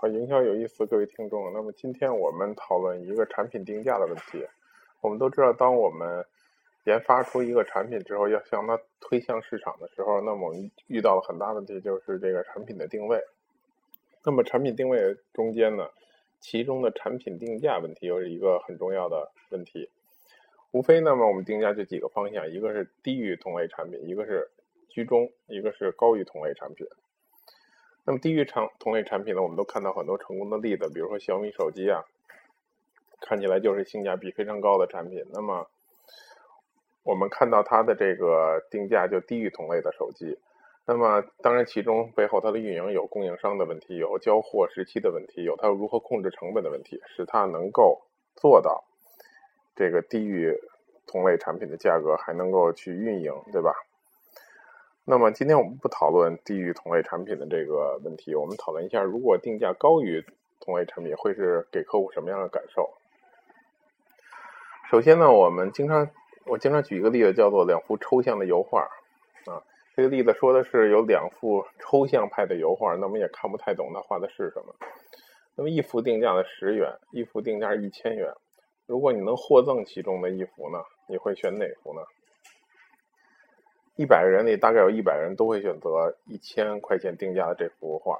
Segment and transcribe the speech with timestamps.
[0.00, 1.52] 好，营销有意思，各位听众。
[1.52, 4.46] 那么今天我们讨论一个产品定价的问题。
[5.00, 6.24] 我们都知道，当我们
[6.84, 13.20] 研发出一个产品之后，要向它推向市场的时候，那么我们遇到了很大问题，就是这个产品的定位。
[14.24, 15.88] 那么产品定位中间呢，
[16.38, 19.90] 其中的产品定价问题又是一个很重要的问题。
[20.70, 24.48] 无非那么我们定价就几个方向，一个是低于同类产品，一个是
[24.88, 26.86] 居中，一个是高于同类产品。
[28.08, 32.06] 那么低于长同类产品呢，我们都看到很多成功的例子，比如说小米手机啊，
[33.20, 35.26] 看起来就是性价比非常高的产品。
[35.34, 35.68] 那么
[37.02, 40.38] 我们看到它的这个定价就低于同类的手机。
[40.86, 48.00] 那么当然，其中背后它的运营有供应商的问题，有交货时期的问题，有它如何控制成本的问题，使它能够
[48.36, 48.84] 做到
[49.76, 50.58] 这个低于
[51.06, 53.74] 同类产品的价格，还能够去运营，对吧？
[55.10, 60.22] 那么今天我们不讨论低于同类产品的这个问题，我们讨论一下，如果定价高于
[60.60, 62.90] 同类产品，会是给客户什么样的感受？
[64.90, 66.10] 首先呢，我们经常
[66.44, 68.82] 我经常举一个例子，叫做两幅抽象的油画
[69.46, 69.64] 啊。
[69.96, 74.74] 这个例子说的是有两幅抽象派的油画，那么也看不太懂他画的是什么。
[75.54, 78.30] 那么一幅定价的十元，一幅定价一千元。
[78.84, 82.02] 如果你能获赠其中的一幅呢，你会选哪幅呢？
[83.98, 88.16] 一百个人里，大概有一百人都会选择一千块钱定价的这幅画，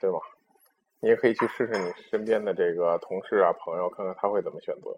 [0.00, 0.18] 对吗？
[0.98, 4.92] 你也可以去试试你身边的这个同事啊、朋友，看看他会怎么选择。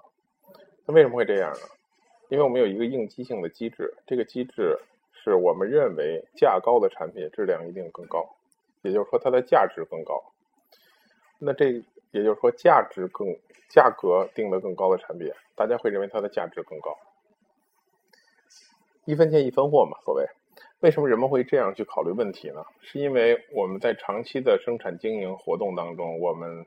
[0.87, 1.61] 那为什么会这样呢？
[2.31, 4.79] 因为我们有一个应激性的机制，这个机制
[5.13, 8.27] 是我们认为价高的产品质量一定更高，
[8.81, 10.33] 也就是说它的价值更高。
[11.39, 13.37] 那这也就是说价值更
[13.69, 16.97] 价格定的更高的产品，大家会认为它的价值更高。
[19.07, 20.25] 一分钱一分货嘛，所谓，
[20.81, 22.65] 为什么人们会这样去考虑问题呢？
[22.81, 26.65] 是因为我们在长期的生产经营活动当中，我们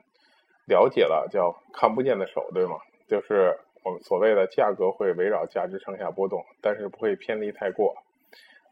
[0.66, 2.76] 了解了叫看不见的手，对吗？
[3.08, 7.96] 就是我们所谓的价格会围绕价值上下波动，但是不会偏离太过。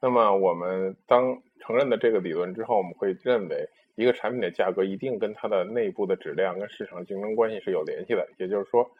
[0.00, 8.90] 那么我们当承认了这个理论之后，我们会认为一个产品的价格一定跟它的内部的质量跟市场竞争关系是有联系的，也就是说，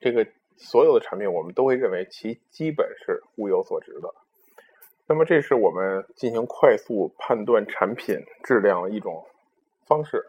[0.00, 0.26] 这个。
[0.56, 4.14] 所有的产品，我们都会认为其基本是物有所值的。
[5.06, 9.26] 那么，这是我们进行快速判断产品质量的一种
[9.84, 10.26] 方式。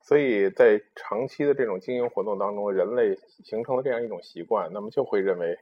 [0.00, 5.58] 所以在长期的这种经营活动当中，人类形成了这样一种习惯，那么就会认为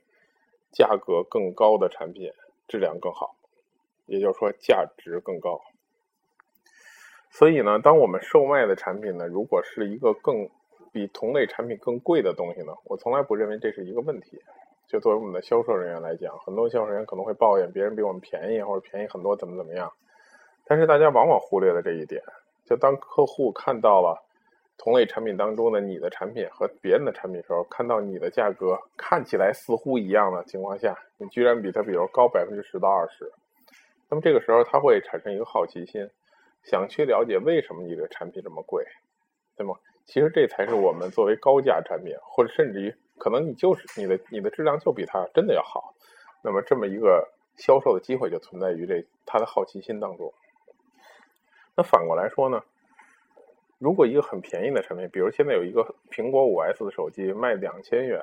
[0.70, 2.30] 价格更高的产品
[2.68, 3.36] 质量更好，
[4.04, 5.62] 也就是说价值更高。
[7.30, 10.50] 所以呢，当我们售卖的产品呢，如果是一个更
[10.94, 12.72] 比同类产品更贵的东西呢？
[12.84, 14.40] 我从来不认为这是一个问题。
[14.86, 19.92] 就作为我们的销售人员来讲，很多销售人员可能会抱怨别人比我们便宜，或者便宜很多，怎么怎么样。
[20.64, 22.22] 但是大家往往忽略了这一点。
[22.64, 24.22] 就当客户看到了
[24.78, 33.32] 同类产品当中的你的产品和别人的产品时候，看到你的价格看起来似乎一样的情况下，你居然比他比如高百分之十到二十，
[34.08, 36.08] 那么这个时候他会产生一个好奇心，
[36.62, 38.84] 想去了解为什么你的产品这么贵，
[39.56, 39.74] 对吗？
[40.04, 45.94] 其实这才是我们作为高价产品，或者甚至于可能你就是你的你的质量就比它真的要好，
[46.42, 50.34] 那么这么一个销售的机会就存在于这他的好奇心当中。
[51.74, 52.62] 那反过来说呢，
[53.78, 58.22] 如果一个很便宜的产品，比如现在有一个苹果五 S 的手机卖两千元，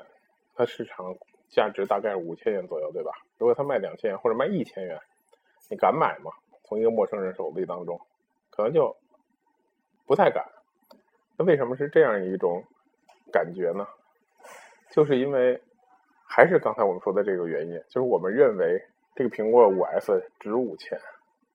[0.53, 1.15] 它市场
[1.49, 3.11] 价值大概是五千元左右，对吧？
[3.39, 4.99] 如果它卖两千元或者卖一千元，
[5.69, 6.31] 你敢买吗？
[6.63, 7.99] 从一个陌生人手里当中，
[8.51, 8.95] 可能就
[10.05, 10.45] 不太敢。
[11.43, 12.63] 为什么是这样一种
[13.31, 13.87] 感觉呢？
[14.89, 15.61] 就是因为
[16.25, 18.83] 还是刚才我们说的这个原因，就是我们认为
[19.15, 20.99] 这个苹果五 S 值五千，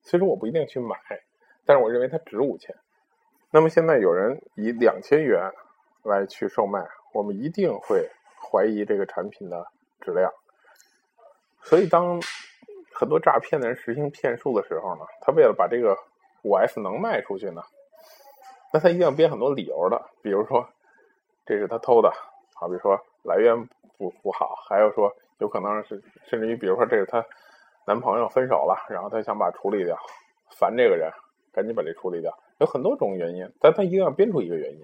[0.03, 0.97] 其实我不一定去买，
[1.65, 2.75] 但是我认为它值五千。
[3.51, 5.51] 那么现在有人以两千元
[6.03, 8.09] 来去售卖，我们一定会
[8.51, 9.67] 怀疑这个产品的
[10.01, 10.33] 质量。
[11.63, 12.21] 所以当
[12.95, 15.97] 很多诈骗的人实行骗术的时候呢，他为了把这个
[16.43, 17.63] 五 S 能卖出去呢。
[18.73, 20.69] 那他一定要编很多理由的，比如说
[21.45, 22.13] 这是他偷的，
[22.55, 27.25] 好，比如说来源不不好，还有说有可能是甚至于比如说这是她
[27.87, 29.97] 男朋友分手了，然后她想把处理掉，
[30.59, 31.11] 烦这个人，
[31.53, 34.83] 赶紧把这处理掉，有很多种原因，但他一定要编出一个原因，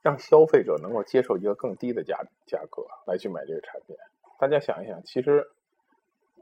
[0.00, 3.96] 让消费者能够接受一个更低的价价格来去买这个产品。
[4.38, 5.46] 大家想一想，其实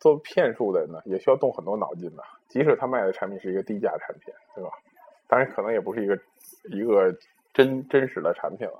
[0.01, 4.71] 做骗术的呢，也需要动很多脑筋的，即使他卖的产品是一个低价产品，对吧？
[5.33, 6.19] 当然，可能也不是一个
[6.65, 7.17] 一个
[7.55, 8.79] 真真实的产品了。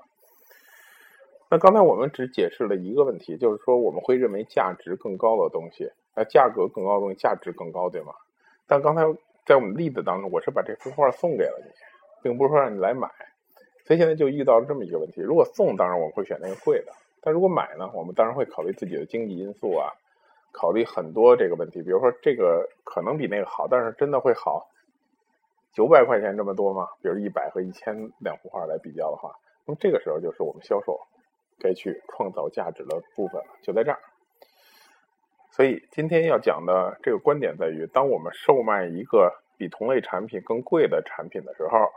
[1.49, 8.13] 那刚才我们只解释了一个问题，就是说我们会认为价值更高的东西，那价格更高的东西价值更高，对吗？
[8.67, 9.01] 但刚才
[9.47, 11.71] 在我们例子当中，我是把这幅画送给了你，
[12.21, 13.09] 并不是说让你来买。
[13.87, 19.89] 所以现在就遇到了这么一个问题：如果送，当然我会选那个贵的；但如果买呢，我们当然会考虑自己的经济因素啊，
[20.51, 21.81] 考虑很多这个问题。
[21.81, 24.69] 比如说这个可能比那个好，但是真的会好
[25.73, 26.87] 九百块钱这么多吗？
[27.01, 29.35] 比如一百和一千两幅画来比较的话，
[29.65, 30.99] 那么这个时候就是我们销售
[31.59, 33.99] 该去创造价值的部分了，就在这儿。
[35.51, 41.91] 所以今天要讲的这个观点在于，当我们售卖一个比同类产品更贵的产品的时候。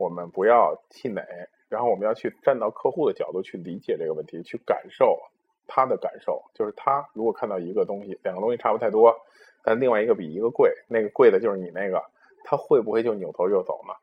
[0.00, 1.22] 我们不要气馁，
[1.68, 5.20] 然后我们要去站到客户的角度去理解这个问题，去感受
[5.66, 6.42] 他的感受。
[6.54, 9.14] 就是他如果看到一个东西，两个东西差不太多，
[9.62, 12.02] 但另外一个比一个贵，那个贵的就是你那个，
[12.44, 13.94] 他会不会就扭头就走呢？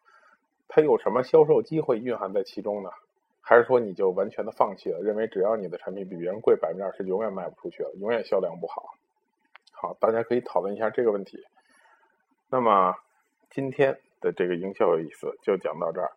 [0.68, 2.90] 他有什么销售机会蕴含在其中呢？
[3.42, 8.94] 还是说你就完全的放弃了，认为只要你的产品比别人贵百分之二十，永远卖不出去了，永远销量不好？
[9.72, 11.46] 好，大家可以讨论一下这个问题。
[12.50, 12.96] 那么
[13.50, 14.00] 今天。
[14.20, 16.10] 的这个营销有意思，就讲到这儿。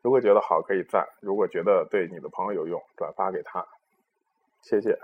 [0.00, 3.66] 如果觉得好，可以赞；如果觉得对你的朋友有用，转发给他。
[4.62, 4.98] 谢谢。